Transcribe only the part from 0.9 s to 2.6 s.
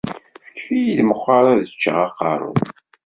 meqqer ad ččeɣ aqerru.